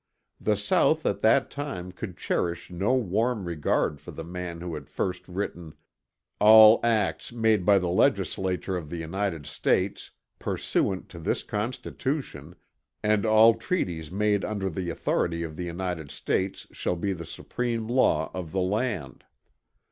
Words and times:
The 0.39 0.57
South 0.57 1.05
at 1.05 1.21
that 1.21 1.51
time 1.51 1.91
could 1.91 2.17
cherish 2.17 2.71
no 2.71 2.95
warm 2.95 3.45
regard 3.45 4.01
for 4.01 4.09
the 4.09 4.23
man 4.23 4.59
who 4.59 4.73
had 4.73 4.89
first 4.89 5.27
written 5.27 5.75
"all 6.39 6.79
acts 6.83 7.31
made 7.31 7.67
by 7.67 7.77
the 7.77 7.87
legislature 7.87 8.75
of 8.75 8.89
the 8.89 8.97
United 8.97 9.45
States, 9.45 10.09
pursuant 10.39 11.07
to 11.09 11.19
this 11.19 11.43
Constitution, 11.43 12.55
and 13.03 13.27
all 13.27 13.53
treaties 13.53 14.09
made 14.09 14.43
under 14.43 14.71
the 14.71 14.89
authority 14.89 15.43
of 15.43 15.55
the 15.55 15.65
United 15.65 16.09
States 16.09 16.65
shall 16.71 16.95
be 16.95 17.13
the 17.13 17.23
supreme 17.23 17.87
law 17.87 18.31
of 18.33 18.51
the 18.51 18.59
land." 18.61 19.23